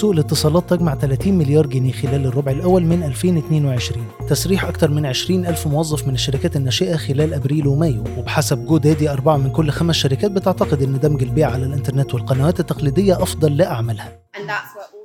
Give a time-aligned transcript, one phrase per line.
[0.00, 5.46] سوق الاتصالات تجمع 30 مليار جنيه خلال الربع الأول من 2022 تسريح أكثر من 20
[5.46, 8.04] ألف موظف من الشركات الناشئة خلال أبريل ومايو.
[8.18, 13.22] وبحسب GoDaddy أربعة من كل خمس شركات بتعتقد أن دمج البيع على الإنترنت والقنوات التقليدية
[13.22, 14.18] أفضل لأعمالها.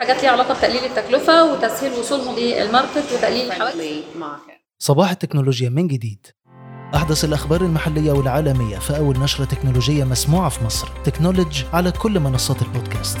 [0.00, 4.02] حاجات ليها علاقة بتقليل التكلفة وتسهيل وصولهم لل market وتقليل الحواجز
[4.78, 6.26] صباح التكنولوجيا من جديد.
[6.94, 10.88] أحدث الأخبار المحلية والعالمية في أول نشرة تكنولوجية مسموعة في مصر.
[11.04, 13.18] تكنولوج على كل منصات البودكاست.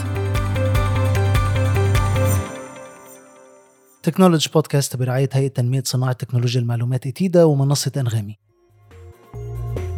[4.02, 8.38] تكنولوج بودكاست برعاية هيئة تنمية صناعة تكنولوجيا المعلومات إتيدا ومنصة أنغامي.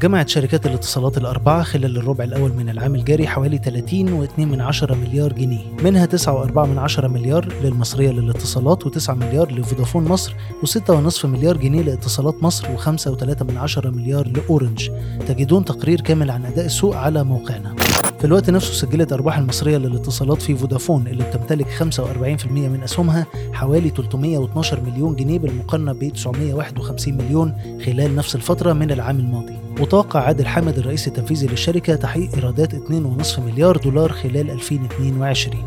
[0.02, 5.32] جمعت شركات الاتصالات الأربعة خلال الربع الأول من العام الجاري حوالي 30.2 من عشرة مليار
[5.32, 5.76] جنيه.
[5.84, 10.34] منها 9.4 من عشرة مليار للمصرية للاتصالات و9 مليار لفودافون مصر
[10.64, 14.90] و6.5 مليار جنيه لإتصالات مصر و5.3 من عشرة مليار لأورنج.
[15.28, 17.74] تجدون تقرير كامل عن أداء السوق على موقعنا.
[18.18, 23.90] في الوقت نفسه سجلت أرباح المصرية للاتصالات في فودافون اللي بتمتلك 45% من أسهمها حوالي
[23.90, 27.54] 312 مليون جنيه بالمقارنة ب 951 مليون
[27.86, 29.71] خلال نفس الفترة من العام الماضي.
[29.82, 35.64] وتوقع عادل حامد الرئيس التنفيذي للشركة تحقيق إيرادات 2.5 مليار دولار خلال 2022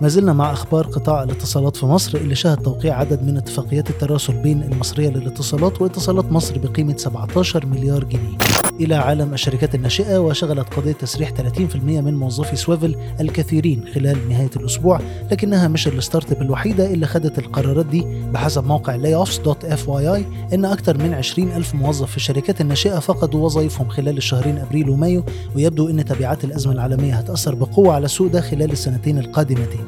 [0.00, 4.42] ما زلنا مع أخبار قطاع الاتصالات في مصر اللي شهد توقيع عدد من اتفاقيات التراسل
[4.42, 8.63] بين المصرية للاتصالات واتصالات مصر بقيمة 17 مليار جنيه.
[8.80, 15.00] إلى عالم الشركات الناشئة وشغلت قضية تسريح 30% من موظفي Swvl الكثيرين خلال نهاية الأسبوع
[15.32, 20.22] لكنها مش ال startup الوحيدة اللي خدت القرارات دي بحسب موقع layoffs.fyi
[20.54, 25.24] إن أكثر من 20 ألف موظف في الشركات الناشئة فقدوا وظائفهم خلال الشهرين أبريل ومايو
[25.56, 29.84] ويبدو أن تبعات الأزمة العالمية هتأثر بقوة على السوق ده خلال السنتين القادمتين.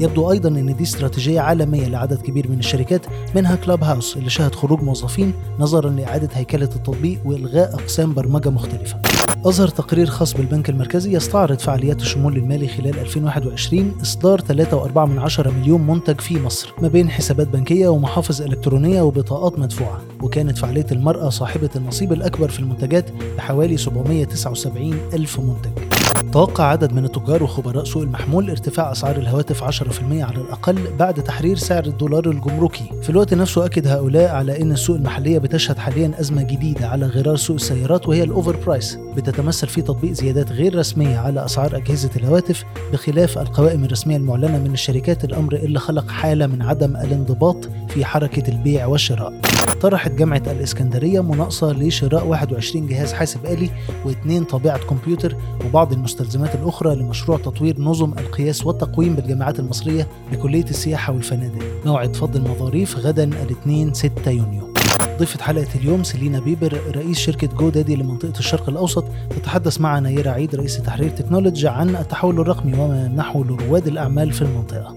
[0.00, 4.82] يبدو أيضا أن دي استراتيجية عالمية لعدد كبير من الشركات منها Clubhouse اللي شهد خروج
[4.82, 8.96] موظفين نظرا لإعادة هيكلة التطبيق وإلغاء أقسام برمجة مختلفة.
[9.44, 16.20] أظهر تقرير خاص بالبنك المركزي يستعرض فعاليات الشمول المالي خلال 2021 إصدار 3.4 مليون منتج
[16.20, 22.12] في مصر ما بين حسابات بنكية ومحافظ إلكترونية وبطاقات مدفوعة وكانت فعالية المرأة صاحبة النصيب
[22.12, 23.04] الأكبر في المنتجات
[23.36, 25.89] بحوالي 779 ألف منتج.
[26.14, 31.56] توقع عدد من التجار وخبراء سوق المحمول ارتفاع أسعار الهواتف 10% على الأقل بعد تحرير
[31.56, 32.84] سعر الدولار الجمركي.
[33.02, 37.36] في الوقت نفسه أكد هؤلاء على أن السوق المحلية بتشهد حاليا أزمة جديدة على غرار
[37.36, 42.64] سوق السيارات وهي الأوفر برايس بتتمثل في تطبيق زيادات غير رسمية على أسعار أجهزة الهواتف
[42.92, 48.48] بخلاف القوائم الرسمية المعلنة من الشركات الأمر اللي خلق حالة من عدم الانضباط في حركة
[48.48, 49.32] البيع والشراء.
[49.80, 53.70] طرحت جامعة الإسكندرية مناقصة لشراء 21 جهاز حاسب آلي
[54.04, 61.12] واثنين طابعة كمبيوتر وبعض المستلزمات الأخرى لمشروع تطوير نظم القياس والتقويم بالجامعات المصرية بكلية السياحة
[61.12, 61.64] والفنادق.
[61.84, 64.74] موعد فض المظاريف غدا الاثنين 6 يونيو.
[65.18, 69.04] ضيفة حلقة اليوم سيلينا بيبر رئيس شركة GoDaddy لمنطقة الشرق الأوسط.
[69.30, 74.42] تتحدث مع نيرة عيد رئيس تحرير تكنولوجي عن التحول الرقمي وما يمنحه لرواد الأعمال في
[74.42, 74.96] المنطقة.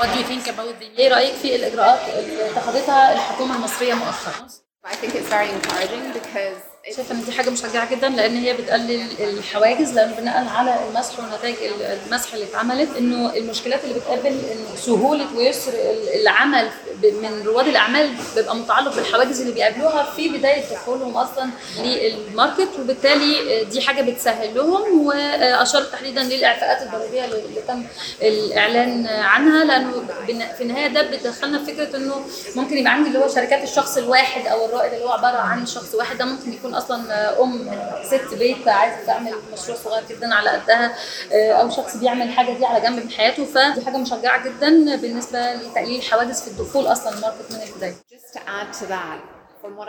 [0.00, 0.98] What do you think about the...
[0.98, 4.46] إيه رأيك في الإجراءات اللي اتخذتها الحكومة المصرية مؤخرا؟
[4.86, 9.06] I think it's very encouraging because شايفة إن دي حاجة مشجعة جدا لأن هي بتقلل
[9.20, 11.56] الحواجز لأن بناء على المسح ونتائج
[12.06, 14.38] المسح اللي اتعملت إنه المشكلات اللي بتقابل
[14.76, 15.72] سهولة ويسر
[16.20, 16.70] العمل
[17.02, 21.50] من رواد الأعمال بيبقى متعلق بالحواجز اللي بيقابلوها في بداية دخولهم أصلا
[21.84, 27.84] للماركت وبالتالي دي حاجة بتسهل لهم واشارت تحديدا للإعفاءات الضريبية اللي تم
[28.22, 30.04] الإعلان عنها لأنه
[30.56, 32.14] في النهاية ده بتدخلنا في فكرة إنه
[32.56, 35.94] ممكن يبقى عندي اللي هو شركات الشخص الواحد أو الرائد اللي هو عبارة عن شخص
[35.94, 37.70] واحد ده ممكن يكون أصلا أم
[38.04, 40.94] ست بيت عايزة تعمل مشروع صغير جدا على قدها
[41.32, 45.98] أو شخص بيعمل الحاجة دي على جنب من حياته فدي حاجة مشجعة جدا بالنسبة لتقليل
[45.98, 47.94] الحواجز في الدخول أصلا الماركت من البداية.
[48.12, 49.39] just to add to that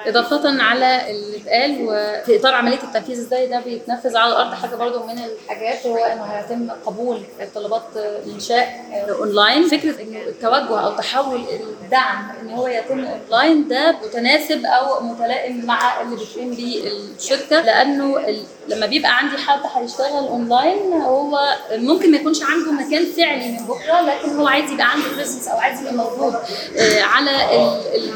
[0.07, 5.03] إضافة على اللي اتقال وفي إطار عملية التنفيذ إزاي ده بيتنفذ على الأرض حاجة برضو
[5.03, 7.21] من الحاجات هو إنه هيتم قبول
[7.55, 8.85] طلبات الإنشاء
[9.19, 9.67] أونلاين.
[9.67, 11.41] فكرة إنه التوجه أو تحول
[11.83, 18.19] الدعم إن هو يتم أونلاين ده متناسب أو متلائم مع اللي بتقوم بيه الشركة لأنه
[18.67, 21.39] لما بيبقى عندي حد هيشتغل أونلاين هو
[21.71, 25.57] ممكن ما يكونش عنده مكان فعلي من بكرة لكن هو عايز يبقى عنده presence أو
[25.57, 26.35] عايز يبقى موجود
[27.01, 28.11] على ال ال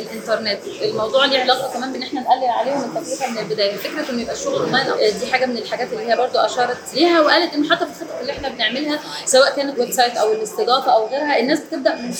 [0.00, 0.60] الإنترنت.
[1.00, 3.76] الموضوع ليه علاقة كمان بإن إحنا نقلل عليهم التكلفة من البداية.
[3.76, 7.54] فكرة إنه يبقى الشغل أونلاين دي حاجة من الحاجات اللي هي برضو أشارت ليها وقالت
[7.54, 11.60] إن حتى في الخطط اللي إحنا بنعملها سواء كانت website أو الاستضافة أو غيرها الناس
[11.60, 12.14] بتبدأ من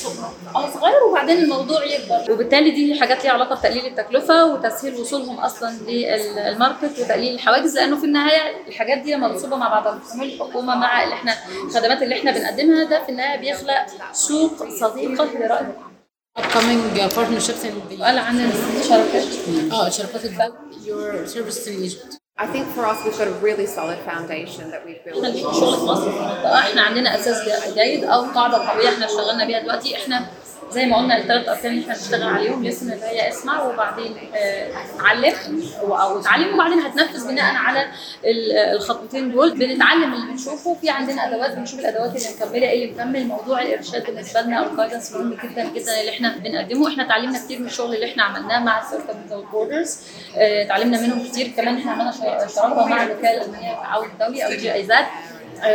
[0.54, 2.32] على صغير وبعدين الموضوع يكبر.
[2.32, 7.96] وبالتالي دي حاجات ليها علاقة بتقليل التكلفة وتسهيل وصولهم أصلا لل market وتقليل الحواجز لأنه
[8.00, 11.34] في النهاية الحاجات دي منصوبة مع بعضها بتعمل الحكومة مع اللي إحنا
[11.66, 12.84] الخدمات اللي إحنا بنقدمها.
[12.84, 15.66] ده في النهاية بيخلق سوق صديقة لرائد
[16.36, 16.80] upcoming
[17.14, 19.24] partnerships in the سؤال عن الشركات
[19.72, 20.52] آه شركات البنك.
[20.86, 22.16] Your services in Egypt.
[22.38, 25.24] I think for us, we've got a really solid foundation that we've built.
[25.24, 27.36] المنطقة إحنا عندنا أساس
[27.74, 29.96] جيد أو قاعدة قوية إحنا اشتغلنا بيها دلوقتي.
[29.96, 30.26] إحنا
[30.70, 34.70] زي ما قلنا الثلاث اركان اللي إحنا بنشتغل عليهم listen اللي هي اسمع وبعدين آه،
[34.96, 35.34] اتعلم
[35.80, 37.86] أو أو اتعلم وبعدين هتنفذ بناء على
[38.24, 39.58] ال- الخطوتين دول.
[39.58, 40.74] بنتعلم اللي بنشوفه.
[40.80, 42.68] في عندنا أدوات بنشوف الأدوات اللي مكملة.
[42.70, 46.36] إيه اللي مكمل موضوع الإرشاد بالنسبة لنا أو ال guidance مهم جدا جدا اللي إحنا
[46.38, 46.88] بنقدمه.
[46.88, 49.98] إحنا اتعلمنا كتير من الشغل اللي إحنا عملناه مع Circle Without Borders
[50.36, 51.52] اتعلمنا منهم كتير.
[51.56, 55.29] كمان إحنا عملنا شر- شراكة مع الوكالة الالمانيه للتعاون الدولي أو GIZ آه،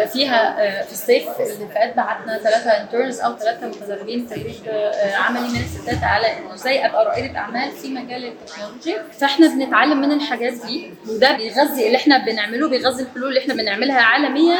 [0.05, 5.47] فيها آه، في الصيف اللي فات بعتنا ثلاثة interns أو ثلاثة متدربين تدريب آه، عملي
[5.49, 10.53] من الستات على إنه إزاي أبقى رائدة أعمال في مجال التكنولوجي فإحنا بنتعلم من الحاجات
[10.53, 14.59] دي وده بيغذي اللي إحنا بنعمله بيغذي الحلول اللي إحنا بنعملها عالميا.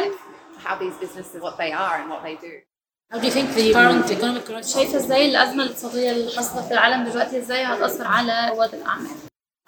[0.64, 2.52] How these businesses, what they are and what they do.
[3.12, 6.72] How do you think the current economic crisis شايفة إزاي الأزمة الاقتصادية اللي حاصله في
[6.72, 9.10] العالم دلوقتي إزاي هتأثر على رواد الأعمال؟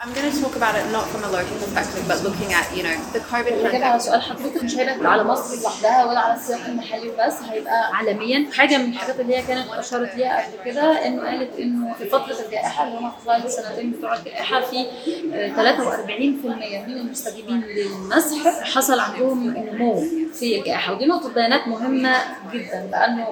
[0.00, 2.84] I'm going to talk about it not from a local perspective, but looking at, you
[2.84, 4.02] know, the COVID الإجابة على pandemic.
[4.02, 8.76] سؤال حضرتك مش هيبقى على مصر لوحدها ولا على السياق المحلي وبس هيبقى عالميا حاجة
[8.78, 12.84] من الحاجات اللي هي كانت أشارت ليها قبل كده إنه قالت إنه في فترة الجائحة
[12.88, 14.86] اللي هم خلال السنتين بتوع الجائحة في
[15.34, 20.00] آه، 43% من المستجيبين للمسح حصل عندهم نمو
[20.34, 22.16] في الجائحة ودي نقطة بيانات مهمة
[22.52, 23.26] جدا لأنه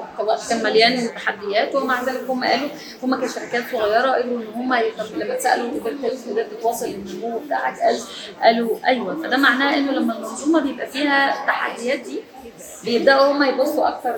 [0.49, 2.69] كان مليان تحديات ومع ذلك هم قالوا
[3.03, 4.75] هم كشركات صغيرة قدروا إن هم
[5.17, 7.81] لما اتسألوا قدرت قدرت تواصل النمو بتاعك.
[7.81, 8.01] قال
[8.43, 9.23] قالوا أيوه.
[9.23, 12.21] فده معناه إنه لما المنظومة بيبقى فيها التحديات دي
[12.85, 14.15] بيبدأوا هم يبصوا أكتر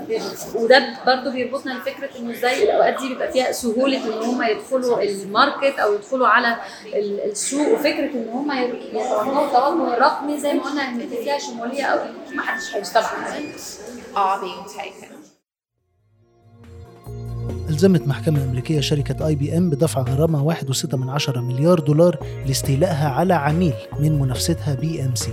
[0.55, 5.79] وده برضو بيربطنا لفكرة إنه إزاي الأوقات دي بيبقى فيها سهولة إن هم يدخلوا الماركت
[5.79, 6.57] أو يدخلوا على
[6.87, 7.69] ال- السوق.
[7.73, 11.99] وفكرة إن هم يتوجهوا التوجه الرقمي زي ما قلنا إن فيها شمولية أو
[12.35, 13.09] ما حدش هيستبعد
[14.17, 15.18] Are being taken.
[17.79, 24.75] ألزمت محكمة أمريكية شركة IBM بدفع غرامة 1.6 مليار دولار لاستيلائها على عميل من منافستها
[24.75, 25.31] BMC.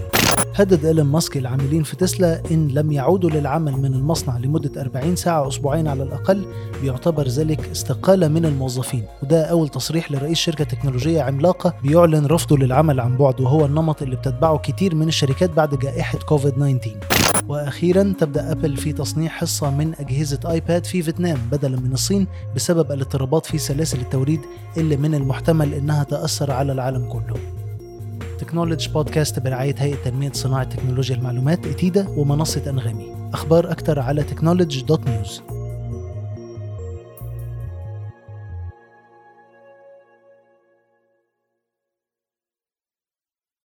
[0.56, 5.48] هدد إيلون ماسك العاملين في تسلا إن لم يعودوا للعمل من المصنع لمدة 40 ساعة
[5.48, 6.46] أسبوعين على الأقل
[6.82, 9.04] بيعتبر ذلك استقالة من الموظفين.
[9.24, 14.16] وده أول تصريح لرئيس شركة تكنولوجية عملاقة بيعلن رفضه للعمل عن بعد وهو النمط اللي
[14.16, 16.96] بتتبعه كتير من الشركات بعد جائحة كوفيد 19
[17.50, 22.92] وأخيرا تبدأ أبل في تصنيع حصة من أجهزة iPad في فيتنام بدلا من الصين بسبب
[22.92, 24.42] الاضطرابات في سلاسل التوريد
[24.78, 27.65] اللي من المحتمل إنها تأثر على العالم كله.
[28.46, 33.16] تكنولوجي بودكاست برعاية هيئة تنمية صناعة تكنولوجيا المعلومات إتيدا ومنصة أنغامي.
[33.34, 35.42] أخبار أكتر على تكنولوجي dot news